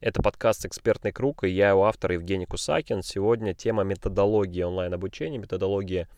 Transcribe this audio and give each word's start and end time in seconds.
Это 0.00 0.22
подкаст 0.22 0.64
«Экспертный 0.64 1.10
круг», 1.10 1.42
и 1.42 1.48
я 1.48 1.70
его 1.70 1.86
автор 1.86 2.12
Евгений 2.12 2.46
Кусакин. 2.46 3.02
Сегодня 3.02 3.52
тема 3.52 3.82
методологии 3.82 4.62
онлайн-обучения, 4.62 5.38
методология 5.38 6.08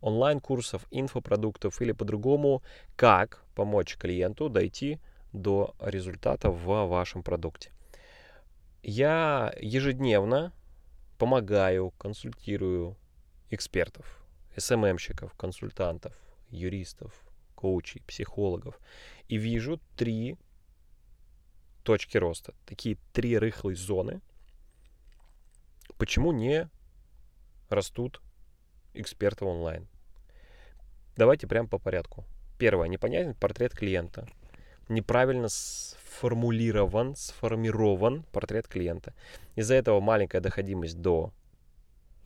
онлайн-курсов, 0.00 0.86
инфопродуктов 0.92 1.82
или 1.82 1.90
по-другому, 1.90 2.62
как 2.94 3.42
помочь 3.56 3.96
клиенту 3.96 4.48
дойти 4.48 5.00
до 5.32 5.74
результата 5.80 6.48
в 6.48 6.86
вашем 6.86 7.24
продукте. 7.24 7.72
Я 8.84 9.52
ежедневно 9.60 10.52
помогаю, 11.18 11.90
консультирую 11.98 12.96
экспертов, 13.50 14.24
СММщиков, 14.56 15.32
консультантов, 15.34 16.12
юристов, 16.50 17.12
коучей, 17.56 18.00
психологов. 18.06 18.78
И 19.26 19.38
вижу 19.38 19.80
три 19.96 20.36
точки 21.84 22.16
роста. 22.16 22.54
Такие 22.66 22.96
три 23.12 23.38
рыхлые 23.38 23.76
зоны. 23.76 24.20
Почему 25.96 26.32
не 26.32 26.68
растут 27.68 28.20
эксперты 28.94 29.44
онлайн? 29.44 29.86
Давайте 31.16 31.46
прямо 31.46 31.68
по 31.68 31.78
порядку. 31.78 32.24
Первое. 32.58 32.88
Непонятен 32.88 33.34
портрет 33.34 33.72
клиента. 33.72 34.26
Неправильно 34.88 35.48
сформулирован, 35.48 37.14
сформирован 37.14 38.24
портрет 38.32 38.66
клиента. 38.66 39.14
Из-за 39.54 39.74
этого 39.74 40.00
маленькая 40.00 40.40
доходимость 40.40 41.00
до 41.00 41.32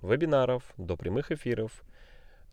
вебинаров, 0.03 0.63
до 0.77 0.97
прямых 0.97 1.31
эфиров, 1.31 1.85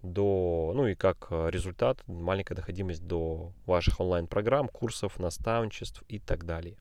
до, 0.01 0.73
ну 0.75 0.87
и 0.87 0.95
как 0.95 1.27
результат, 1.31 1.99
маленькая 2.07 2.55
доходимость 2.55 3.05
до 3.07 3.53
ваших 3.65 3.99
онлайн-программ, 3.99 4.67
курсов, 4.67 5.19
наставничеств 5.19 6.03
и 6.07 6.19
так 6.19 6.45
далее. 6.45 6.77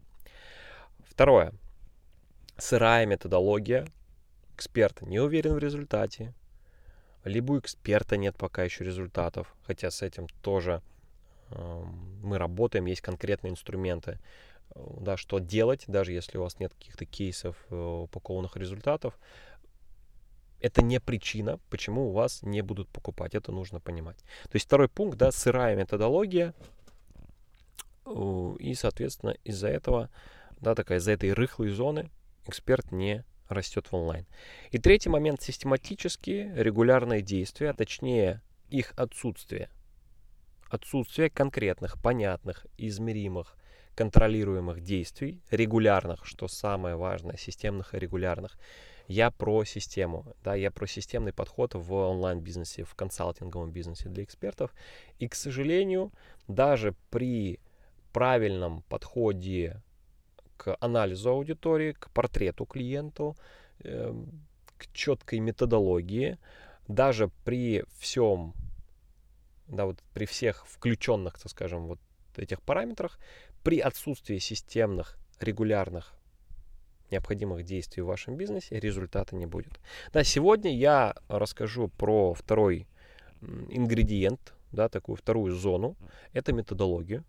Второе. 1.14 1.52
Сырая 2.59 3.06
методология. 3.06 3.86
Эксперт 4.56 5.00
не 5.02 5.20
уверен 5.20 5.55
в 5.55 5.58
результате. 5.58 6.34
Либо 7.22 7.52
у 7.52 7.58
эксперта 7.61 8.16
нет 8.16 8.36
пока 8.36 8.64
еще 8.64 8.83
результатов, 8.83 9.55
хотя 9.62 9.92
с 9.92 10.02
этим 10.02 10.27
тоже 10.42 10.83
э, 11.50 11.83
мы 12.20 12.36
работаем, 12.36 12.86
есть 12.86 13.00
конкретные 13.00 13.52
инструменты, 13.52 14.19
да, 14.74 15.16
что 15.16 15.39
делать, 15.39 15.84
даже 15.86 16.12
если 16.12 16.36
у 16.36 16.42
вас 16.42 16.58
нет 16.58 16.74
каких-то 16.74 17.06
кейсов 17.06 17.56
э, 17.70 17.77
упакованных 17.77 18.56
результатов. 18.56 19.17
Это 20.61 20.83
не 20.83 20.98
причина, 20.98 21.61
почему 21.70 22.08
у 22.08 22.12
вас 22.12 22.42
не 22.42 22.61
будут 22.61 22.89
покупать. 22.89 23.36
Это 23.36 23.52
нужно 23.52 23.78
понимать. 23.78 24.19
То 24.44 24.55
есть 24.55 24.67
второй 24.67 24.89
пункт, 24.89 25.17
да, 25.17 25.30
сырая 25.30 25.77
методология. 25.77 26.55
И, 28.58 28.74
соответственно, 28.74 29.36
из-за 29.44 29.69
этого 29.69 30.11
да, 30.60 30.74
такая 30.74 30.98
из-за 30.98 31.12
этой 31.12 31.33
рыхлой 31.33 31.69
зоны 31.69 32.10
эксперт 32.47 32.92
не 32.92 33.24
растет 33.48 33.88
в 33.88 33.94
онлайн. 33.94 34.27
И 34.70 34.78
третий 34.78 35.08
момент– 35.08 35.42
систематические 35.42 36.55
регулярные 36.56 37.22
действия, 37.22 37.70
а 37.70 37.74
точнее 37.74 38.42
их 38.70 38.92
отсутствие. 38.96 39.70
Отсутствие 40.69 41.30
конкретных, 41.30 42.00
понятных, 42.02 42.66
измеримых, 42.78 43.56
контролируемых 43.94 44.80
действий, 44.80 45.41
регулярных, 45.50 46.27
что 46.27 46.48
самое 46.48 46.96
важное, 46.96 47.36
системных 47.36 47.94
и 47.94 47.98
регулярных. 47.98 48.58
Я 49.06 49.30
про 49.30 49.64
систему, 49.64 50.34
да, 50.42 50.55
я 50.55 50.70
про 50.70 50.86
системный 50.86 51.33
подход 51.33 51.74
в 51.74 51.92
онлайн-бизнесе, 51.92 52.84
в 52.84 52.94
консалтинговом 52.94 53.70
бизнесе 53.70 54.08
для 54.08 54.24
экспертов. 54.24 54.74
И, 55.18 55.28
к 55.28 55.34
сожалению, 55.34 56.12
даже 56.48 56.94
при 57.11 57.61
правильном 58.12 58.83
подходе 58.89 59.83
к 60.56 60.77
анализу 60.80 61.30
аудитории, 61.30 61.92
к 61.92 62.10
портрету 62.10 62.64
клиенту, 62.66 63.36
эм, 63.80 64.47
к 64.77 64.92
четкой 64.92 65.41
методологии. 65.41 66.38
Даже 66.88 67.30
при 67.44 67.84
всем, 67.98 68.55
да, 69.67 69.86
вот 69.86 69.98
при 70.12 70.27
всех 70.27 70.67
включенных, 70.67 71.39
так 71.39 71.51
скажем, 71.51 71.86
вот 71.86 71.98
этих 72.36 72.61
параметрах, 72.62 73.18
при 73.62 73.80
отсутствии 73.80 74.39
системных, 74.39 75.17
регулярных 75.40 76.14
необходимых 77.11 77.64
действий 77.64 78.02
в 78.02 78.06
вашем 78.06 78.36
бизнесе 78.36 78.79
результата 78.79 79.36
не 79.36 79.46
будет. 79.46 79.80
Да, 80.12 80.24
сегодня 80.24 80.77
я 80.77 81.14
расскажу 81.29 81.89
про 81.89 82.34
второй 82.34 82.86
ингредиент, 83.40 84.55
да, 84.73 84.89
такую 84.89 85.17
вторую 85.17 85.55
зону, 85.55 85.96
это 86.33 86.52
методологию. 86.52 87.24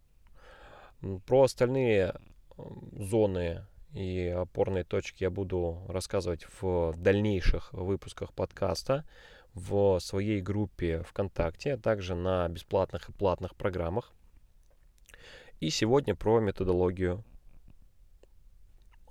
Про 1.26 1.44
остальные 1.44 2.16
зоны 2.94 3.66
и 3.94 4.28
опорные 4.28 4.84
точки 4.84 5.24
я 5.24 5.30
буду 5.30 5.82
рассказывать 5.88 6.46
в 6.60 6.94
дальнейших 6.98 7.72
выпусках 7.74 8.34
подкаста 8.34 9.06
в 9.54 10.00
своей 10.00 10.42
группе 10.42 11.04
ВКонтакте, 11.04 11.74
а 11.74 11.78
также 11.78 12.14
на 12.14 12.48
бесплатных 12.50 13.10
и 13.10 13.14
платных 13.14 13.56
программах. 13.56 14.14
И 15.62 15.70
сегодня 15.70 16.14
про 16.14 16.42
методологию 16.42 17.24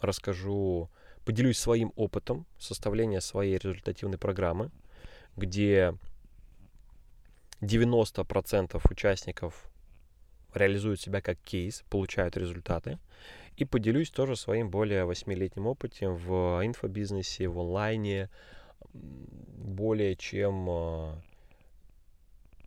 расскажу, 0.00 0.91
поделюсь 1.25 1.59
своим 1.59 1.93
опытом 1.97 2.47
составления 2.59 3.21
своей 3.21 3.56
результативной 3.56 4.19
программы, 4.19 4.71
где 5.37 5.97
90% 7.62 8.81
участников 8.91 9.71
реализуют 10.54 11.00
себя 11.00 11.20
как 11.20 11.38
кейс, 11.41 11.84
получают 11.91 12.37
результаты. 12.37 12.98
И 13.56 13.65
поделюсь 13.65 14.10
тоже 14.10 14.37
своим 14.37 14.69
более 14.69 15.04
8-летним 15.04 15.66
опытом 15.66 16.16
в 16.16 16.60
инфобизнесе, 16.65 17.48
в 17.48 17.60
онлайне. 17.60 18.28
Более 18.92 20.16
чем 20.16 21.22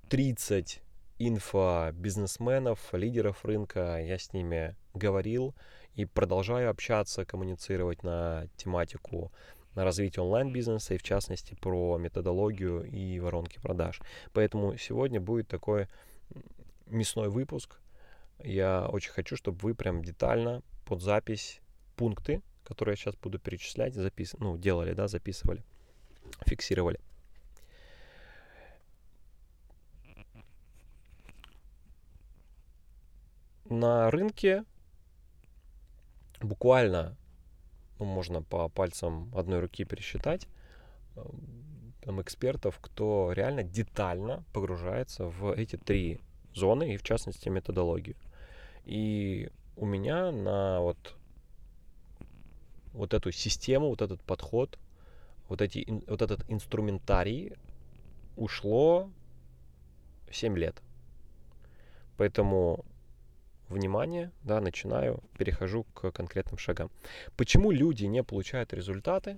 30 0.10 0.78
э, 0.78 0.88
инфобизнесменов, 1.20 2.94
лидеров 2.94 3.44
рынка, 3.46 4.02
я 4.02 4.18
с 4.18 4.34
ними 4.34 4.76
говорил 4.94 5.56
и 5.96 6.06
продолжаю 6.06 6.70
общаться, 6.70 7.26
коммуницировать 7.26 8.04
на 8.04 8.48
тематику 8.56 9.32
на 9.76 9.84
развитие 9.84 10.24
онлайн-бизнеса 10.24 10.96
и 10.96 10.98
в 10.98 11.04
частности 11.04 11.54
про 11.54 11.98
методологию 11.98 12.84
и 12.84 13.20
воронки 13.20 13.60
продаж. 13.60 14.02
Поэтому 14.34 14.76
сегодня 14.78 15.22
будет 15.22 15.48
такой 15.48 15.88
мясной 16.90 17.30
выпуск. 17.30 17.80
Я 18.44 18.88
очень 18.88 19.12
хочу, 19.12 19.36
чтобы 19.36 19.58
вы 19.60 19.76
прям 19.76 20.04
детально 20.04 20.62
под 20.86 21.02
запись 21.02 21.62
пункты, 21.96 22.42
которые 22.64 22.94
я 22.94 22.96
сейчас 22.98 23.16
буду 23.16 23.40
перечислять, 23.40 23.96
запис... 23.96 24.36
ну, 24.40 24.58
делали, 24.58 24.94
да, 24.94 25.08
записывали, 25.08 25.64
фиксировали. 26.46 27.00
На 33.66 34.10
рынке 34.12 34.64
буквально, 36.40 37.18
ну, 38.00 38.06
можно 38.06 38.42
по 38.42 38.70
пальцам 38.70 39.34
одной 39.36 39.60
руки 39.60 39.84
пересчитать, 39.84 40.48
э, 41.16 41.22
там, 42.02 42.22
экспертов, 42.22 42.80
кто 42.82 43.34
реально 43.34 43.64
детально 43.64 44.46
погружается 44.54 45.26
в 45.26 45.52
эти 45.52 45.76
три 45.76 46.22
зоны 46.58 46.94
и 46.94 46.98
в 46.98 47.04
частности 47.04 47.50
методологию. 47.50 48.16
И 48.86 49.50
у 49.76 49.86
меня 49.86 50.32
на 50.32 50.82
вот, 50.82 51.16
вот 52.94 53.14
эту 53.14 53.32
систему, 53.32 53.90
вот 53.90 54.02
этот 54.02 54.22
подход, 54.22 54.78
вот, 55.50 55.62
эти, 55.62 55.86
вот 56.08 56.22
этот 56.22 56.44
инструментарий 56.50 57.54
ушло 58.36 59.10
7 60.32 60.58
лет. 60.58 60.82
Поэтому 62.18 62.86
внимание, 63.70 64.32
да, 64.44 64.60
начинаю, 64.62 65.24
перехожу 65.38 65.84
к 65.94 66.12
конкретным 66.12 66.58
шагам. 66.58 66.90
Почему 67.36 67.72
люди 67.72 68.06
не 68.06 68.24
получают 68.24 68.74
результаты 68.74 69.38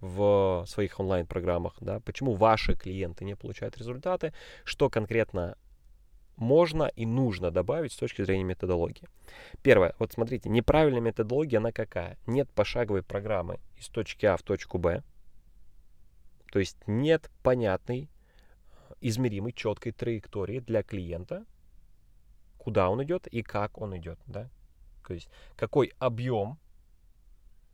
в 0.00 0.64
своих 0.68 1.00
онлайн-программах, 1.00 1.76
да, 1.80 2.00
почему 2.00 2.34
ваши 2.34 2.74
клиенты 2.74 3.24
не 3.24 3.36
получают 3.36 3.78
результаты, 3.78 4.34
что 4.64 4.90
конкретно 4.90 5.56
можно 6.36 6.84
и 6.84 7.06
нужно 7.06 7.50
добавить 7.50 7.92
с 7.92 7.96
точки 7.96 8.22
зрения 8.22 8.44
методологии. 8.44 9.08
Первое, 9.62 9.94
вот 9.98 10.12
смотрите, 10.12 10.48
неправильная 10.48 11.00
методология, 11.00 11.58
она 11.58 11.72
какая? 11.72 12.18
Нет 12.26 12.50
пошаговой 12.50 13.02
программы 13.02 13.60
из 13.76 13.88
точки 13.88 14.26
А 14.26 14.36
в 14.36 14.42
точку 14.42 14.78
Б, 14.78 15.02
то 16.54 16.60
есть 16.60 16.76
нет 16.86 17.30
понятной, 17.42 18.08
измеримой, 19.00 19.52
четкой 19.52 19.92
траектории 19.92 20.60
для 20.60 20.82
клиента, 20.82 21.44
куда 22.58 22.88
он 22.88 23.02
идет 23.02 23.26
и 23.26 23.42
как 23.42 23.78
он 23.80 23.96
идет, 23.96 24.18
да? 24.26 24.48
То 25.06 25.14
есть 25.14 25.28
какой 25.56 25.92
объем 25.98 26.58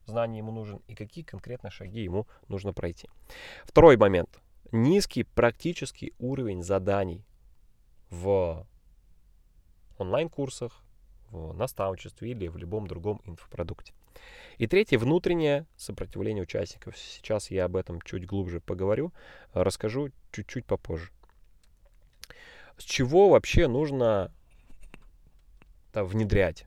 знаний 0.07 0.39
ему 0.39 0.51
нужен 0.51 0.81
и 0.89 0.95
какие 0.95 1.23
конкретно 1.25 1.71
шаги 1.71 2.03
ему 2.03 2.27
нужно 2.49 2.73
пройти. 2.73 3.09
Второй 3.65 3.97
момент. 3.97 4.41
Низкий 4.73 5.25
практический 5.25 6.15
уровень 6.19 6.62
заданий 6.62 7.25
в 8.11 8.67
онлайн-курсах, 9.99 10.83
в 11.31 11.55
наставничестве 11.55 12.31
или 12.31 12.49
в 12.49 12.57
любом 12.57 12.87
другом 12.87 13.21
инфопродукте. 13.25 13.95
И 14.59 14.67
третье, 14.67 14.99
внутреннее 14.99 15.67
сопротивление 15.77 16.43
участников. 16.43 16.99
Сейчас 16.99 17.51
я 17.51 17.65
об 17.65 17.77
этом 17.77 18.01
чуть 18.03 18.27
глубже 18.27 18.61
поговорю, 18.61 19.12
расскажу 19.53 20.11
чуть-чуть 20.33 20.67
попозже. 20.67 21.11
С 22.77 22.85
чего 22.85 23.31
вообще 23.31 23.69
нужно 23.69 24.33
да, 25.93 26.05
внедрять 26.05 26.67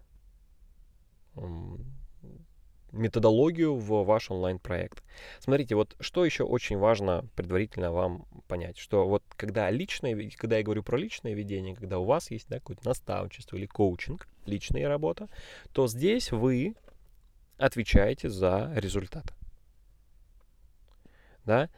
методологию 2.93 3.75
в 3.75 4.03
ваш 4.05 4.31
онлайн-проект. 4.31 5.03
Смотрите, 5.39 5.75
вот 5.75 5.95
что 5.99 6.23
еще 6.23 6.43
очень 6.43 6.77
важно 6.77 7.25
предварительно 7.35 7.91
вам 7.91 8.25
понять, 8.47 8.77
что 8.77 9.07
вот 9.07 9.23
когда 9.35 9.69
личное, 9.71 10.31
когда 10.37 10.57
я 10.57 10.63
говорю 10.63 10.83
про 10.83 10.97
личное 10.97 11.33
ведение, 11.33 11.75
когда 11.75 11.99
у 11.99 12.05
вас 12.05 12.31
есть 12.31 12.47
да, 12.47 12.59
какое-то 12.59 12.87
наставничество 12.87 13.57
или 13.57 13.65
коучинг, 13.65 14.27
личная 14.45 14.87
работа, 14.87 15.27
то 15.73 15.87
здесь 15.87 16.31
вы 16.31 16.75
отвечаете 17.57 18.29
за 18.29 18.71
результат. 18.75 19.33
Да? 21.45 21.69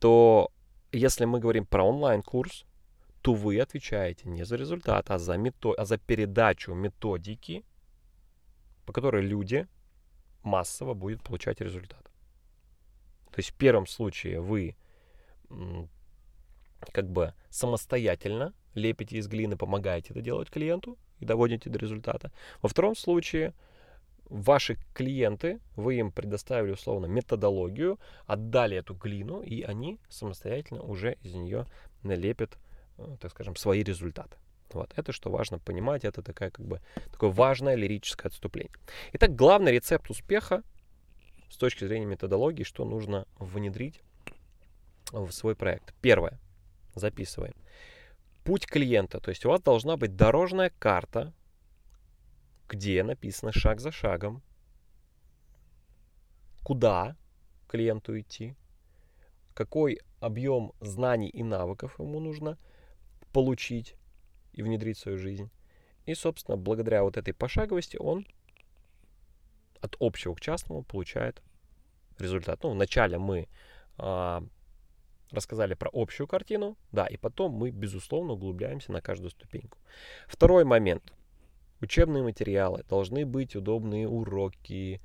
То 0.00 0.50
если 0.92 1.24
мы 1.24 1.38
говорим 1.38 1.64
про 1.64 1.84
онлайн-курс, 1.84 2.64
то 3.22 3.34
вы 3.34 3.60
отвечаете 3.60 4.28
не 4.28 4.44
за 4.44 4.56
результат, 4.56 5.10
а 5.10 5.18
за, 5.18 5.36
мето, 5.36 5.72
а 5.72 5.84
за 5.84 5.98
передачу 5.98 6.74
методики, 6.74 7.64
по 8.84 8.92
которой 8.92 9.22
люди 9.22 9.66
массово 10.46 10.94
будет 10.94 11.22
получать 11.22 11.60
результат. 11.60 12.02
То 13.30 13.38
есть 13.38 13.50
в 13.50 13.54
первом 13.54 13.86
случае 13.86 14.40
вы 14.40 14.76
как 16.92 17.10
бы 17.10 17.34
самостоятельно 17.50 18.54
лепите 18.74 19.18
из 19.18 19.28
глины, 19.28 19.56
помогаете 19.56 20.10
это 20.10 20.22
делать 20.22 20.50
клиенту 20.50 20.96
и 21.18 21.26
доводите 21.26 21.68
до 21.68 21.78
результата. 21.78 22.32
Во 22.62 22.68
втором 22.68 22.96
случае 22.96 23.52
ваши 24.28 24.78
клиенты, 24.94 25.60
вы 25.76 25.96
им 25.96 26.12
предоставили 26.12 26.72
условно 26.72 27.06
методологию, 27.06 27.98
отдали 28.26 28.76
эту 28.76 28.94
глину, 28.94 29.42
и 29.42 29.62
они 29.62 29.98
самостоятельно 30.08 30.82
уже 30.82 31.16
из 31.22 31.34
нее 31.34 31.66
налепят, 32.02 32.58
э, 32.98 33.16
так 33.20 33.30
скажем, 33.30 33.56
свои 33.56 33.82
результаты. 33.82 34.36
Вот. 34.72 34.92
Это 34.96 35.12
что 35.12 35.30
важно 35.30 35.58
понимать, 35.58 36.04
это 36.04 36.22
такая, 36.22 36.50
как 36.50 36.66
бы, 36.66 36.80
такое 37.12 37.30
важное 37.30 37.74
лирическое 37.74 38.30
отступление. 38.30 38.72
Итак, 39.12 39.34
главный 39.34 39.72
рецепт 39.72 40.10
успеха 40.10 40.62
с 41.50 41.56
точки 41.56 41.86
зрения 41.86 42.06
методологии, 42.06 42.64
что 42.64 42.84
нужно 42.84 43.26
внедрить 43.38 44.00
в 45.12 45.30
свой 45.30 45.54
проект. 45.54 45.94
Первое. 46.00 46.38
Записываем. 46.94 47.54
Путь 48.44 48.66
клиента. 48.66 49.20
То 49.20 49.30
есть 49.30 49.44
у 49.44 49.50
вас 49.50 49.60
должна 49.60 49.96
быть 49.96 50.16
дорожная 50.16 50.70
карта, 50.78 51.32
где 52.68 53.02
написано 53.02 53.52
шаг 53.52 53.80
за 53.80 53.92
шагом, 53.92 54.42
куда 56.62 57.16
клиенту 57.68 58.18
идти, 58.18 58.56
какой 59.54 60.00
объем 60.20 60.72
знаний 60.80 61.28
и 61.28 61.42
навыков 61.42 61.98
ему 61.98 62.20
нужно 62.20 62.58
получить, 63.32 63.94
и 64.56 64.62
внедрить 64.62 64.98
в 64.98 65.00
свою 65.00 65.18
жизнь. 65.18 65.50
И, 66.06 66.14
собственно, 66.14 66.56
благодаря 66.56 67.04
вот 67.04 67.16
этой 67.16 67.32
пошаговости 67.32 67.96
он 67.96 68.26
от 69.80 69.96
общего 70.00 70.34
к 70.34 70.40
частному 70.40 70.82
получает 70.82 71.42
результат. 72.18 72.62
Ну, 72.62 72.70
вначале 72.70 73.18
мы 73.18 73.48
а, 73.98 74.42
рассказали 75.30 75.74
про 75.74 75.90
общую 75.92 76.26
картину, 76.26 76.76
да, 76.92 77.06
и 77.06 77.16
потом 77.16 77.52
мы, 77.52 77.70
безусловно, 77.70 78.32
углубляемся 78.32 78.92
на 78.92 79.00
каждую 79.00 79.30
ступеньку. 79.30 79.78
Второй 80.26 80.64
момент. 80.64 81.12
Учебные 81.80 82.22
материалы. 82.22 82.84
Должны 82.88 83.26
быть 83.26 83.54
удобные 83.54 84.08
уроки, 84.08 85.02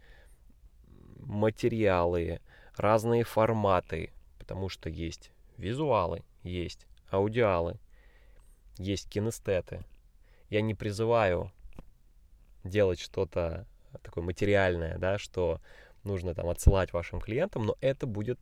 материалы, 1.20 2.40
разные 2.76 3.24
форматы, 3.24 4.14
потому 4.40 4.70
что 4.70 4.90
есть 4.90 5.32
визуалы, 5.58 6.24
есть 6.44 6.88
аудиалы, 7.10 7.78
есть 8.78 9.10
кинестеты. 9.10 9.84
Я 10.50 10.62
не 10.62 10.76
призываю 10.76 11.52
делать 12.64 13.00
что-то 13.00 13.66
такое 14.04 14.24
материальное, 14.24 14.98
да, 14.98 15.18
что 15.18 15.60
нужно 16.04 16.34
там 16.34 16.50
отсылать 16.50 16.94
вашим 16.94 17.20
клиентам, 17.20 17.66
но 17.66 17.76
это 17.82 18.06
будет 18.06 18.40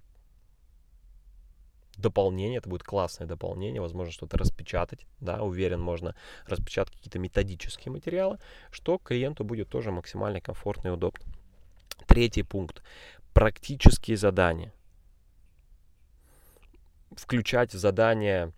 дополнение, 1.97 2.59
это 2.59 2.69
будет 2.69 2.83
классное 2.83 3.27
дополнение, 3.27 3.81
возможно, 3.81 4.11
что-то 4.11 4.37
распечатать, 4.37 5.05
да, 5.19 5.41
уверен, 5.43 5.81
можно 5.81 6.15
распечатать 6.45 6.95
какие-то 6.95 7.19
методические 7.19 7.91
материалы, 7.91 8.39
что 8.71 8.97
клиенту 8.97 9.43
будет 9.43 9.69
тоже 9.69 9.91
максимально 9.91 10.41
комфортно 10.41 10.89
и 10.89 10.91
удобно. 10.91 11.25
Третий 12.07 12.43
пункт. 12.43 12.81
Практические 13.33 14.17
задания. 14.17 14.73
Включать 17.15 17.73
в 17.73 17.77
задания 17.77 18.53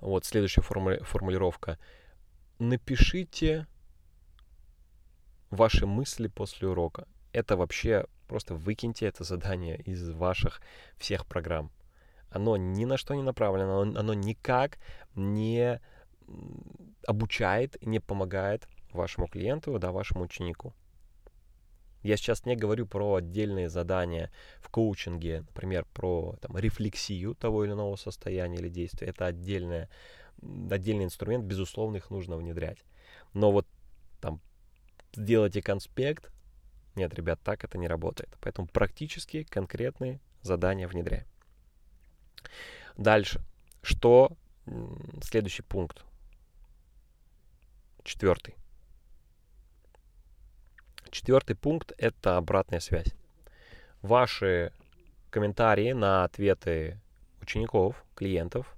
вот 0.00 0.24
следующая 0.24 0.62
формули- 0.62 1.02
формулировка. 1.02 1.78
Напишите 2.58 3.66
ваши 5.50 5.86
мысли 5.86 6.28
после 6.28 6.68
урока. 6.68 7.06
Это 7.32 7.56
вообще 7.56 8.06
просто 8.26 8.54
выкиньте 8.54 9.06
это 9.06 9.24
задание 9.24 9.78
из 9.78 10.10
ваших 10.10 10.60
всех 10.96 11.26
программ. 11.26 11.70
Оно 12.30 12.56
ни 12.56 12.84
на 12.84 12.96
что 12.96 13.14
не 13.14 13.22
направлено, 13.22 13.80
оно, 13.80 13.98
оно 13.98 14.14
никак 14.14 14.78
не 15.14 15.80
обучает 17.06 17.76
не 17.84 17.98
помогает 17.98 18.68
вашему 18.92 19.26
клиенту, 19.26 19.78
да, 19.78 19.90
вашему 19.90 20.24
ученику. 20.24 20.74
Я 22.02 22.16
сейчас 22.16 22.46
не 22.46 22.56
говорю 22.56 22.86
про 22.86 23.16
отдельные 23.16 23.68
задания 23.68 24.30
в 24.60 24.68
коучинге, 24.70 25.40
например, 25.40 25.86
про 25.92 26.36
там, 26.40 26.56
рефлексию 26.56 27.34
того 27.34 27.64
или 27.64 27.72
иного 27.72 27.96
состояния 27.96 28.58
или 28.58 28.68
действия. 28.68 29.08
Это 29.08 29.26
отдельная, 29.26 29.88
отдельный 30.70 31.04
инструмент, 31.04 31.44
безусловно, 31.44 31.96
их 31.96 32.10
нужно 32.10 32.36
внедрять. 32.36 32.78
Но 33.34 33.52
вот 33.52 33.66
там 34.20 34.40
сделайте 35.14 35.60
конспект, 35.60 36.32
нет, 36.96 37.14
ребят, 37.14 37.40
так 37.42 37.64
это 37.64 37.78
не 37.78 37.86
работает. 37.86 38.36
Поэтому 38.40 38.66
практически 38.66 39.44
конкретные 39.44 40.20
задания 40.42 40.88
внедряем. 40.88 41.26
Дальше. 42.96 43.42
Что? 43.82 44.36
Следующий 45.22 45.62
пункт. 45.62 46.04
Четвертый. 48.04 48.59
Четвертый 51.10 51.56
пункт— 51.56 51.92
это 51.98 52.36
обратная 52.36 52.78
связь. 52.78 53.12
Ваши 54.00 54.72
комментарии 55.30 55.92
на 55.92 56.24
ответы 56.24 57.00
учеников, 57.40 58.04
клиентов, 58.14 58.76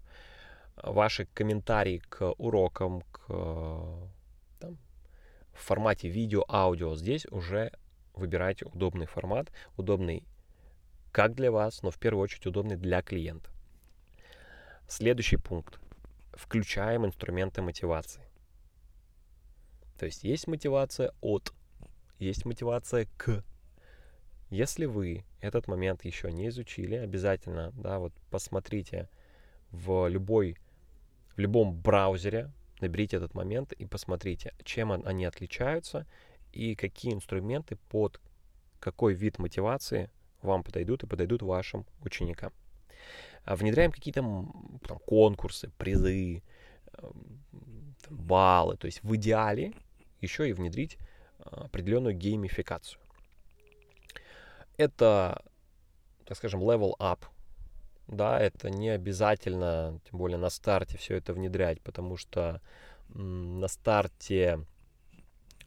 ваши 0.76 1.26
комментарии 1.26 1.98
к 2.08 2.32
урокам, 2.38 3.02
к 3.12 3.26
там, 4.58 4.78
в 5.52 5.58
формате 5.58 6.08
видео, 6.08 6.44
аудио. 6.48 6.96
Здесь 6.96 7.26
уже 7.26 7.70
выбирайте 8.14 8.64
удобный 8.64 9.06
формат, 9.06 9.52
удобный 9.76 10.24
как 11.12 11.34
для 11.34 11.52
вас, 11.52 11.82
но 11.82 11.90
в 11.90 11.98
первую 11.98 12.24
очередь 12.24 12.46
удобный 12.46 12.76
для 12.76 13.02
клиента. 13.02 13.50
Следующий 14.88 15.36
пункт. 15.36 15.78
Включаем 16.32 17.04
инструменты 17.04 17.60
мотивации. 17.60 18.22
То 19.98 20.06
есть 20.06 20.24
есть 20.24 20.46
мотивация 20.46 21.12
от 21.20 21.52
есть 22.22 22.44
мотивация 22.44 23.06
к. 23.16 23.44
Если 24.50 24.84
вы 24.84 25.24
этот 25.40 25.66
момент 25.66 26.04
еще 26.04 26.30
не 26.30 26.48
изучили, 26.48 26.94
обязательно, 26.94 27.72
да, 27.72 27.98
вот 27.98 28.12
посмотрите 28.30 29.08
в 29.70 30.08
любой, 30.08 30.58
в 31.36 31.38
любом 31.38 31.74
браузере, 31.74 32.50
наберите 32.80 33.16
этот 33.16 33.34
момент 33.34 33.72
и 33.72 33.86
посмотрите, 33.86 34.54
чем 34.62 34.92
они 34.92 35.24
отличаются 35.24 36.06
и 36.52 36.74
какие 36.74 37.14
инструменты 37.14 37.76
под 37.88 38.20
какой 38.78 39.14
вид 39.14 39.38
мотивации 39.38 40.10
вам 40.42 40.62
подойдут 40.64 41.02
и 41.02 41.06
подойдут 41.06 41.42
вашим 41.42 41.86
ученикам. 42.04 42.52
А 43.44 43.56
внедряем 43.56 43.90
какие-то 43.90 44.20
там, 44.20 44.98
конкурсы, 45.06 45.70
призы, 45.78 46.42
эм, 46.98 47.44
баллы. 48.10 48.76
То 48.76 48.86
есть 48.86 49.02
в 49.02 49.16
идеале 49.16 49.72
еще 50.20 50.48
и 50.48 50.52
внедрить 50.52 50.98
определенную 51.42 52.14
геймификацию. 52.14 53.00
Это, 54.76 55.42
так 56.24 56.36
скажем, 56.36 56.62
level 56.62 56.94
up. 56.98 57.24
Да, 58.08 58.38
это 58.38 58.68
не 58.68 58.90
обязательно, 58.90 60.00
тем 60.04 60.18
более 60.18 60.38
на 60.38 60.50
старте 60.50 60.98
все 60.98 61.16
это 61.16 61.32
внедрять, 61.32 61.80
потому 61.80 62.16
что 62.16 62.60
на 63.08 63.68
старте 63.68 64.66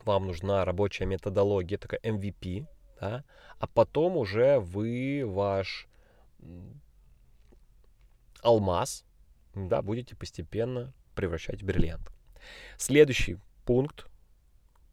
вам 0.04 0.28
нужна 0.28 0.66
рабочая 0.66 1.06
методология, 1.06 1.78
такая 1.78 2.00
MVP, 2.02 2.68
да, 3.00 3.24
а 3.58 3.68
потом 3.68 4.18
уже 4.18 4.60
вы 4.60 5.24
ваш 5.26 5.88
алмаз, 8.42 9.06
да, 9.56 9.82
будете 9.82 10.16
постепенно 10.16 10.94
превращать 11.16 11.62
в 11.62 11.66
бриллиант. 11.66 12.12
Следующий 12.78 13.38
пункт 13.66 14.08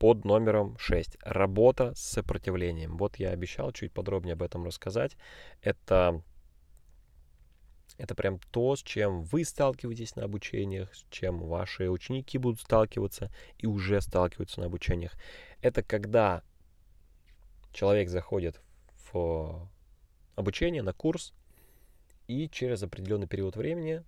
под 0.03 0.25
номером 0.25 0.77
6. 0.79 1.17
Работа 1.23 1.95
с 1.95 2.01
сопротивлением. 2.01 2.97
Вот 2.97 3.21
я 3.21 3.31
обещал 3.31 3.71
чуть 3.71 3.93
подробнее 3.93 4.33
об 4.33 4.43
этом 4.43 4.65
рассказать. 4.65 5.17
Это 5.61 6.25
это 7.99 8.17
прям 8.17 8.41
то, 8.51 8.75
с 8.75 8.83
чем 8.83 9.23
вы 9.23 9.45
сталкиваетесь 9.45 10.17
на 10.17 10.25
обучениях, 10.25 10.93
с 10.93 11.05
чем 11.09 11.39
ваши 11.39 11.89
ученики 11.89 12.37
будут 12.37 12.61
сталкиваться 12.61 13.31
и 13.59 13.69
уже 13.69 14.01
сталкиваются 14.01 14.59
на 14.59 14.67
обучениях. 14.67 15.13
Это 15.61 15.85
когда 15.85 16.43
человек 17.73 18.09
заходит 18.09 18.61
в 19.13 19.71
обучение, 20.35 20.83
на 20.83 20.93
курс, 20.93 21.33
и 22.27 22.49
через 22.49 22.83
определенный 22.83 23.29
период 23.29 23.55
времени 23.55 24.03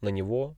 на 0.00 0.08
него 0.08 0.56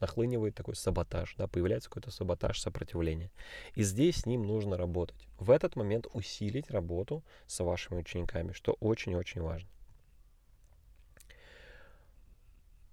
нахлынивает 0.00 0.54
такой 0.54 0.76
саботаж, 0.76 1.34
да, 1.36 1.46
появляется 1.46 1.88
какой-то 1.88 2.10
саботаж 2.10 2.60
сопротивления. 2.60 3.30
И 3.74 3.82
здесь 3.82 4.22
с 4.22 4.26
ним 4.26 4.42
нужно 4.42 4.76
работать. 4.76 5.28
В 5.38 5.50
этот 5.50 5.76
момент 5.76 6.06
усилить 6.12 6.70
работу 6.70 7.24
с 7.46 7.62
вашими 7.62 7.98
учениками, 7.98 8.52
что 8.52 8.76
очень-очень 8.80 9.40
важно. 9.40 9.68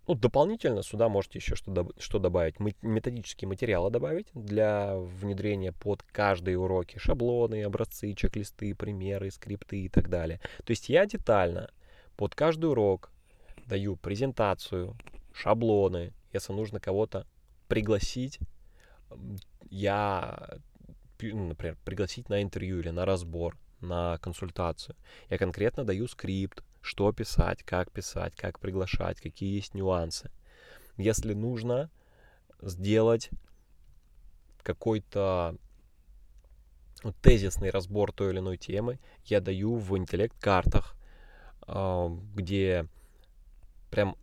Ну, 0.06 0.16
дополнительно 0.16 0.84
сюда 0.84 1.08
можете 1.08 1.40
еще 1.40 1.56
что, 1.56 1.90
что 1.98 2.20
добавить. 2.20 2.60
Методические 2.60 3.48
материалы 3.48 3.90
добавить 3.90 4.28
для 4.34 4.98
внедрения 4.98 5.72
под 5.72 6.04
каждые 6.04 6.60
уроки. 6.60 6.98
Шаблоны, 6.98 7.64
образцы, 7.64 8.14
чек-листы, 8.14 8.76
примеры, 8.76 9.32
скрипты 9.32 9.84
и 9.84 9.90
так 9.90 10.10
далее. 10.10 10.42
То 10.66 10.72
есть 10.72 10.90
я 10.90 11.06
детально 11.06 11.72
под 12.18 12.36
каждый 12.36 12.66
урок 12.66 13.12
даю 13.66 13.96
презентацию, 13.96 14.98
шаблоны. 15.34 16.12
Если 16.34 16.52
нужно 16.52 16.80
кого-то 16.80 17.26
пригласить, 17.68 18.40
я, 19.70 20.58
ну, 21.22 21.48
например, 21.48 21.78
пригласить 21.86 22.30
на 22.30 22.42
интервью 22.42 22.80
или 22.80 22.90
на 22.90 23.06
разбор, 23.06 23.58
на 23.80 24.18
консультацию. 24.18 24.96
Я 25.30 25.38
конкретно 25.38 25.86
даю 25.86 26.08
скрипт, 26.08 26.64
что 26.82 27.12
писать, 27.12 27.64
как 27.64 27.92
писать, 27.92 28.36
как 28.36 28.60
приглашать, 28.60 29.22
какие 29.22 29.56
есть 29.56 29.74
нюансы. 29.74 30.32
Если 30.98 31.34
нужно 31.34 31.90
сделать 32.62 33.30
какой-то 34.64 35.58
тезисный 37.22 37.70
разбор 37.70 38.12
той 38.12 38.32
или 38.32 38.40
иной 38.40 38.58
темы, 38.58 39.00
я 39.26 39.42
даю 39.42 39.76
в 39.76 39.98
интеллект-картах, 39.98 40.96
а, 41.68 42.10
где 42.34 42.88
прям 43.92 44.16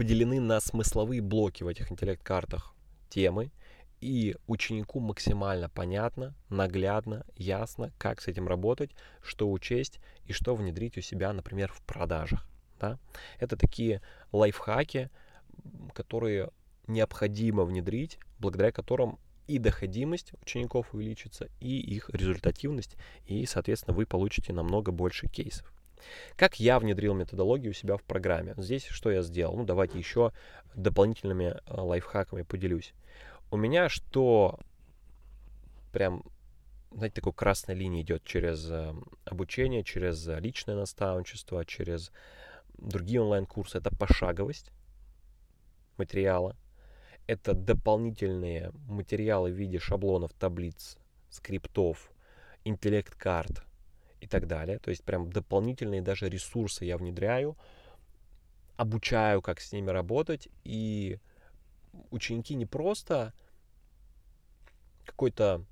поделены 0.00 0.40
на 0.40 0.60
смысловые 0.60 1.20
блоки 1.20 1.62
в 1.62 1.68
этих 1.68 1.92
интеллект-картах 1.92 2.74
темы, 3.10 3.50
и 4.00 4.34
ученику 4.46 4.98
максимально 4.98 5.68
понятно, 5.68 6.34
наглядно, 6.48 7.26
ясно, 7.36 7.92
как 7.98 8.22
с 8.22 8.26
этим 8.26 8.48
работать, 8.48 8.92
что 9.22 9.50
учесть 9.52 10.00
и 10.24 10.32
что 10.32 10.56
внедрить 10.56 10.96
у 10.96 11.02
себя, 11.02 11.34
например, 11.34 11.70
в 11.70 11.82
продажах. 11.82 12.48
Да? 12.80 12.98
Это 13.40 13.58
такие 13.58 14.00
лайфхаки, 14.32 15.10
которые 15.92 16.48
необходимо 16.86 17.64
внедрить, 17.64 18.18
благодаря 18.38 18.72
которым 18.72 19.18
и 19.48 19.58
доходимость 19.58 20.32
учеников 20.40 20.94
увеличится, 20.94 21.50
и 21.60 21.78
их 21.78 22.08
результативность, 22.08 22.96
и, 23.26 23.44
соответственно, 23.44 23.94
вы 23.94 24.06
получите 24.06 24.54
намного 24.54 24.92
больше 24.92 25.28
кейсов. 25.28 25.70
Как 26.36 26.60
я 26.60 26.78
внедрил 26.78 27.14
методологию 27.14 27.70
у 27.70 27.74
себя 27.74 27.96
в 27.96 28.02
программе? 28.02 28.54
Здесь 28.56 28.86
что 28.86 29.10
я 29.10 29.22
сделал? 29.22 29.56
Ну, 29.56 29.64
давайте 29.64 29.98
еще 29.98 30.32
дополнительными 30.74 31.56
э, 31.66 31.80
лайфхаками 31.80 32.42
поделюсь 32.42 32.94
у 33.50 33.56
меня 33.56 33.88
что 33.88 34.58
прям, 35.92 36.24
знаете, 36.92 37.16
такой 37.16 37.32
красной 37.32 37.74
линией 37.74 38.02
идет 38.02 38.24
через 38.24 38.68
э, 38.70 38.94
обучение, 39.24 39.82
через 39.82 40.26
э, 40.28 40.38
личное 40.38 40.76
наставничество, 40.76 41.64
через 41.64 42.12
другие 42.78 43.20
онлайн-курсы. 43.20 43.78
Это 43.78 43.94
пошаговость 43.94 44.70
материала. 45.96 46.56
Это 47.26 47.54
дополнительные 47.54 48.72
материалы 48.88 49.50
в 49.50 49.54
виде 49.54 49.78
шаблонов, 49.78 50.32
таблиц, 50.32 50.96
скриптов, 51.28 52.10
интеллект-карт 52.64 53.64
и 54.20 54.26
так 54.26 54.46
далее. 54.46 54.78
То 54.78 54.90
есть 54.90 55.04
прям 55.04 55.30
дополнительные 55.30 56.02
даже 56.02 56.28
ресурсы 56.28 56.84
я 56.84 56.96
внедряю, 56.96 57.56
обучаю, 58.76 59.42
как 59.42 59.60
с 59.60 59.72
ними 59.72 59.90
работать 59.90 60.48
и 60.64 61.18
ученики 62.10 62.54
не 62.54 62.66
просто 62.66 63.32
какой-то 65.04 65.64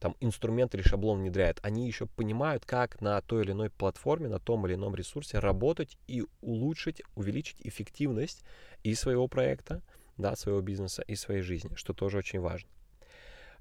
там 0.00 0.16
инструмент 0.20 0.74
или 0.74 0.82
шаблон 0.82 1.20
внедряют, 1.20 1.58
они 1.62 1.86
еще 1.86 2.06
понимают, 2.06 2.64
как 2.64 3.00
на 3.00 3.20
той 3.20 3.42
или 3.42 3.52
иной 3.52 3.70
платформе, 3.70 4.28
на 4.28 4.38
том 4.38 4.66
или 4.66 4.74
ином 4.74 4.94
ресурсе 4.94 5.38
работать 5.38 5.98
и 6.06 6.24
улучшить, 6.40 7.02
увеличить 7.16 7.58
эффективность 7.60 8.44
и 8.84 8.94
своего 8.94 9.26
проекта, 9.28 9.82
да, 10.16 10.36
своего 10.36 10.60
бизнеса, 10.60 11.02
и 11.02 11.16
своей 11.16 11.42
жизни, 11.42 11.74
что 11.74 11.92
тоже 11.92 12.18
очень 12.18 12.40
важно. 12.40 12.70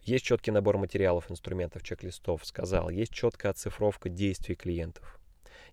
Есть 0.08 0.24
четкий 0.24 0.52
набор 0.52 0.78
материалов, 0.78 1.30
инструментов, 1.30 1.84
чек-листов, 1.84 2.46
сказал. 2.46 2.90
Есть 2.90 3.12
четкая 3.12 3.52
оцифровка 3.52 4.08
действий 4.08 4.56
клиентов. 4.56 5.20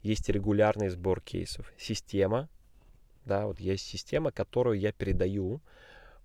Есть 0.02 0.28
регулярный 0.28 0.88
сбор 0.88 1.20
кейсов. 1.20 1.72
Система, 1.78 2.48
да, 3.24 3.46
вот 3.46 3.60
есть 3.60 3.86
система, 3.86 4.32
которую 4.32 4.80
я 4.80 4.90
передаю 4.90 5.62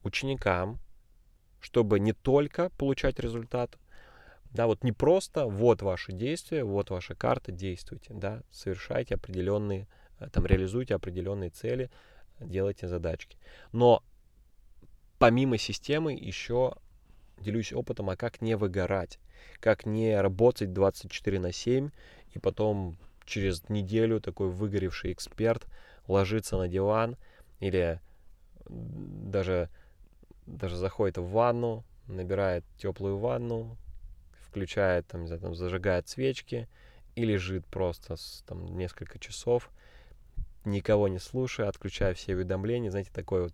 ученикам, 0.02 0.80
чтобы 1.60 2.00
не 2.00 2.14
только 2.14 2.72
получать 2.80 3.20
результат, 3.20 3.78
да, 4.50 4.66
вот 4.66 4.84
не 4.84 4.92
просто 4.92 5.46
вот 5.46 5.84
ваши 5.84 6.12
действия, 6.12 6.64
вот 6.64 6.90
ваша 6.90 7.14
карта, 7.14 7.52
действуйте, 7.52 8.12
да, 8.12 8.42
совершайте 8.50 9.14
определенные, 9.14 9.88
э, 10.20 10.30
там, 10.32 10.48
реализуйте 10.48 10.96
определенные 10.96 11.52
цели, 11.52 11.92
делайте 12.40 12.88
задачки. 12.88 13.38
Но 13.72 14.04
помимо 15.20 15.60
системы 15.60 16.14
еще 16.14 16.74
делюсь 17.42 17.74
опытом, 17.74 18.10
а 18.10 18.16
как 18.16 18.42
не 18.42 18.56
выгорать, 18.56 19.20
как 19.60 19.86
не 19.86 20.20
работать 20.20 20.74
24 20.74 21.40
на 21.40 21.52
7 21.52 21.90
и 22.34 22.40
потом 22.40 22.98
через 23.26 23.68
неделю 23.70 24.20
такой 24.20 24.50
выгоревший 24.50 25.14
эксперт 25.14 25.68
ложится 26.08 26.58
на 26.58 26.68
диван 26.68 27.18
или 27.60 28.00
даже 28.68 29.70
даже 30.46 30.78
заходит 30.78 31.18
в 31.18 31.30
ванну, 31.30 31.84
набирает 32.08 32.66
теплую 32.78 33.18
ванну, 33.18 33.78
включает, 34.48 35.08
там, 35.08 35.22
не 35.22 35.28
знаю, 35.28 35.42
там, 35.42 35.56
зажигает 35.56 36.08
свечки 36.08 36.68
и 37.16 37.24
лежит 37.24 37.66
просто 37.68 38.16
с, 38.16 38.44
там, 38.48 38.78
несколько 38.78 39.20
часов, 39.20 39.70
никого 40.66 41.08
не 41.08 41.20
слушая, 41.20 41.68
отключая 41.68 42.14
все 42.14 42.34
уведомления, 42.34 42.90
знаете, 42.90 43.12
такое 43.14 43.44
вот 43.44 43.54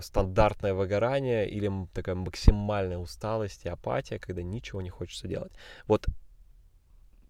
стандартное 0.00 0.74
выгорание 0.74 1.48
или 1.48 1.70
такая 1.92 2.14
максимальная 2.14 2.98
усталость 2.98 3.64
и 3.64 3.68
апатия, 3.68 4.18
когда 4.18 4.42
ничего 4.42 4.80
не 4.80 4.90
хочется 4.90 5.28
делать. 5.28 5.52
Вот 5.86 6.06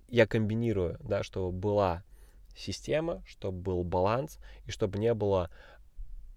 я 0.08 0.26
комбинирую, 0.26 0.98
да, 1.00 1.22
чтобы 1.22 1.52
была 1.52 2.02
система, 2.56 3.22
чтобы 3.26 3.60
был 3.60 3.84
баланс, 3.84 4.38
и 4.66 4.70
чтобы 4.70 4.98
не 4.98 5.14
было 5.14 5.50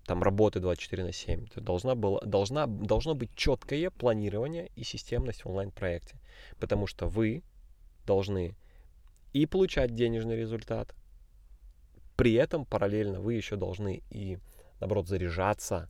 там 0.06 0.24
работы 0.24 0.60
24 0.60 1.04
на 1.04 1.12
7. 1.12 1.48
То 1.48 1.62
должна 1.62 1.96
была, 1.96 2.22
должна, 2.22 2.68
должно 2.68 3.16
быть 3.16 3.34
четкое 3.36 3.90
планирование 3.90 4.72
и 4.76 4.84
системность 4.84 5.46
в 5.46 5.50
онлайн-проекте. 5.50 6.20
Потому 6.60 6.88
что 6.88 7.08
вы 7.08 7.44
должны 8.06 8.56
и 9.34 9.46
получать 9.46 9.96
денежный 9.96 10.36
результат, 10.36 10.94
при 12.18 12.34
этом 12.34 12.66
параллельно 12.66 13.20
вы 13.20 13.36
еще 13.36 13.56
должны 13.56 14.04
и, 14.10 14.38
наоборот, 14.80 15.08
заряжаться 15.08 15.88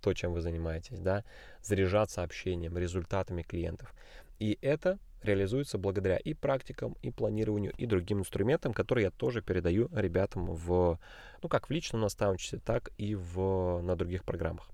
то, 0.00 0.14
чем 0.14 0.32
вы 0.32 0.40
занимаетесь, 0.40 0.98
да, 0.98 1.24
заряжаться 1.62 2.22
общением, 2.22 2.76
результатами 2.76 3.42
клиентов. 3.42 3.94
И 4.38 4.58
это 4.62 4.98
реализуется 5.22 5.78
благодаря 5.78 6.16
и 6.16 6.34
практикам, 6.34 6.96
и 7.02 7.10
планированию, 7.10 7.72
и 7.76 7.86
другим 7.86 8.20
инструментам, 8.20 8.72
которые 8.72 9.04
я 9.04 9.10
тоже 9.10 9.42
передаю 9.42 9.88
ребятам 9.92 10.46
в, 10.46 10.98
ну 11.42 11.48
как 11.48 11.68
в 11.68 11.70
личном 11.70 12.00
наставничестве, 12.00 12.58
так 12.58 12.90
и 12.96 13.14
в, 13.14 13.80
на 13.82 13.96
других 13.96 14.24
программах. 14.24 14.70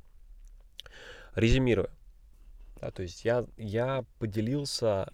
Резюмирую. 1.34 1.90
Да, 2.80 2.90
то 2.90 3.02
есть 3.02 3.24
я, 3.24 3.46
я 3.56 4.04
поделился 4.18 5.12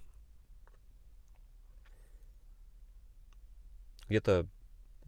где-то 4.09 4.47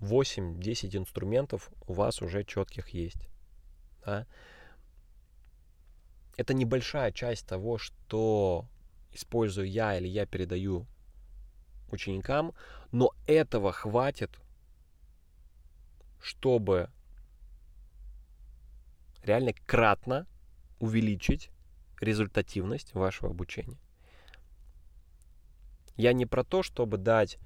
8-10 0.01 0.97
инструментов 0.97 1.71
у 1.87 1.93
вас 1.93 2.23
уже 2.23 2.45
четких 2.45 2.89
есть. 2.91 3.29
Да? 4.05 4.27
Это 6.37 6.55
небольшая 6.55 7.13
часть 7.13 7.47
того, 7.47 7.79
что 7.79 8.67
использую 9.13 9.71
я 9.71 9.97
или 9.97 10.09
я 10.09 10.27
передаю 10.27 10.87
ученикам, 11.91 12.53
но 12.91 13.13
этого 13.27 13.73
хватит, 13.73 14.31
чтобы 16.21 16.91
реально 19.23 19.53
кратно 19.67 20.27
увеличить 20.81 21.51
результативность 22.01 22.95
вашего 22.95 23.31
обучения. 23.31 23.79
Я 25.97 26.13
не 26.13 26.27
про 26.27 26.43
то, 26.43 26.63
чтобы 26.63 26.99
дать 26.99 27.39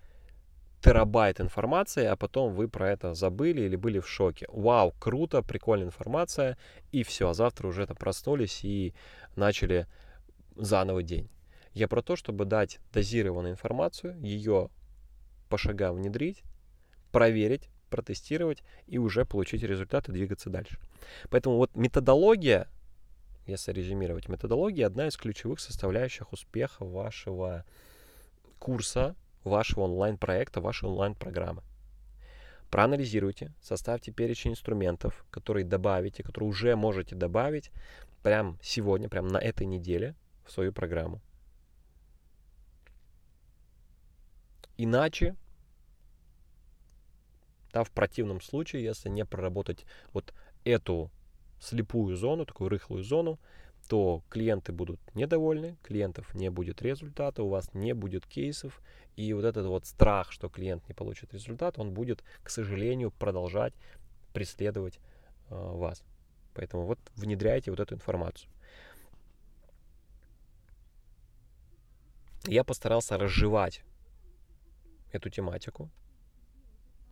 терабайт 0.80 1.40
информации, 1.40 2.04
а 2.04 2.16
потом 2.16 2.54
вы 2.54 2.68
про 2.68 2.90
это 2.90 3.14
забыли 3.14 3.62
или 3.62 3.76
были 3.76 3.98
в 3.98 4.08
шоке. 4.08 4.46
Вау, 4.48 4.92
круто, 4.92 5.42
прикольная 5.42 5.86
информация, 5.86 6.56
и 6.92 7.02
все, 7.02 7.30
а 7.30 7.34
завтра 7.34 7.66
уже 7.66 7.82
это 7.82 7.94
проснулись 7.94 8.64
и 8.64 8.94
начали 9.36 9.86
заново 10.56 11.02
день. 11.02 11.28
Я 11.72 11.88
про 11.88 12.02
то, 12.02 12.16
чтобы 12.16 12.44
дать 12.44 12.78
дозированную 12.92 13.52
информацию, 13.52 14.18
ее 14.20 14.70
по 15.48 15.58
шагам 15.58 15.96
внедрить, 15.96 16.42
проверить, 17.12 17.68
протестировать 17.90 18.62
и 18.86 18.98
уже 18.98 19.24
получить 19.24 19.62
результаты, 19.62 20.12
двигаться 20.12 20.50
дальше. 20.50 20.78
Поэтому 21.30 21.56
вот 21.56 21.74
методология, 21.74 22.68
если 23.46 23.72
резюмировать, 23.72 24.28
методология 24.28 24.86
одна 24.86 25.08
из 25.08 25.16
ключевых 25.16 25.60
составляющих 25.60 26.32
успеха 26.32 26.84
вашего 26.84 27.64
курса, 28.58 29.16
вашего 29.48 29.84
онлайн-проекта, 29.84 30.60
вашей 30.60 30.88
онлайн-программы. 30.88 31.62
Проанализируйте, 32.70 33.52
составьте 33.62 34.12
перечень 34.12 34.52
инструментов, 34.52 35.24
которые 35.30 35.64
добавите, 35.64 36.22
которые 36.22 36.50
уже 36.50 36.76
можете 36.76 37.16
добавить 37.16 37.70
прямо 38.22 38.58
сегодня, 38.62 39.08
прямо 39.08 39.30
на 39.30 39.38
этой 39.38 39.66
неделе 39.66 40.14
в 40.44 40.52
свою 40.52 40.72
программу. 40.72 41.20
Иначе, 44.76 45.34
да, 47.72 47.84
в 47.84 47.90
противном 47.90 48.40
случае, 48.40 48.84
если 48.84 49.08
не 49.08 49.24
проработать 49.24 49.84
вот 50.12 50.32
эту 50.64 51.10
слепую 51.60 52.16
зону, 52.16 52.46
такую 52.46 52.68
рыхлую 52.68 53.02
зону, 53.02 53.40
то 53.88 54.22
клиенты 54.28 54.72
будут 54.72 55.00
недовольны, 55.14 55.76
клиентов 55.82 56.34
не 56.34 56.50
будет 56.50 56.82
результата, 56.82 57.42
у 57.42 57.48
вас 57.48 57.72
не 57.74 57.94
будет 57.94 58.26
кейсов, 58.26 58.80
и 59.18 59.32
вот 59.32 59.44
этот 59.44 59.66
вот 59.66 59.84
страх, 59.84 60.30
что 60.30 60.48
клиент 60.48 60.86
не 60.88 60.94
получит 60.94 61.34
результат, 61.34 61.76
он 61.76 61.92
будет, 61.92 62.22
к 62.44 62.50
сожалению, 62.50 63.10
продолжать 63.10 63.74
преследовать 64.32 65.00
э, 65.50 65.54
вас. 65.54 66.04
Поэтому 66.54 66.84
вот 66.86 67.00
внедряйте 67.16 67.72
вот 67.72 67.80
эту 67.80 67.96
информацию. 67.96 68.48
Я 72.46 72.62
постарался 72.62 73.18
разжевать 73.18 73.82
эту 75.10 75.30
тематику, 75.30 75.90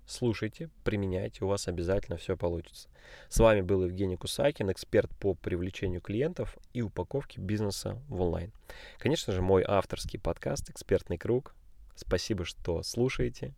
Слушайте, 0.09 0.71
применяйте, 0.85 1.45
у 1.45 1.49
вас 1.49 1.67
обязательно 1.67 2.17
все 2.17 2.37
получится. 2.37 2.89
С 3.29 3.41
вами 3.41 3.63
был 3.63 3.85
Евгений 3.85 4.17
Кусакин, 4.17 4.71
эксперт 4.71 5.11
по 5.19 5.35
привлечению 5.35 6.01
клиентов 6.01 6.57
и 6.73 6.81
упаковке 6.81 7.41
бизнеса 7.41 8.01
в 8.07 8.21
онлайн. 8.21 8.53
Конечно 8.99 9.33
же, 9.33 9.43
мой 9.43 9.65
авторский 9.67 10.21
подкаст 10.21 10.71
«Экспертный 10.71 11.19
круг». 11.19 11.57
Спасибо, 11.97 12.45
что 12.45 12.83
слушаете. 12.83 13.55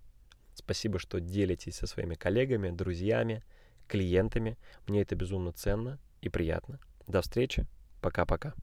Спасибо, 0.55 0.99
что 0.99 1.21
делитесь 1.21 1.77
со 1.77 1.87
своими 1.87 2.15
коллегами, 2.15 2.71
друзьями, 2.71 3.45
клиентами. 3.87 4.57
Мне 4.87 5.03
это 5.03 5.15
безумно 5.15 5.53
ценно 5.53 5.99
и 6.21 6.29
приятно. 6.29 6.81
До 7.07 7.21
встречи. 7.21 7.67
Пока-пока. 8.01 8.55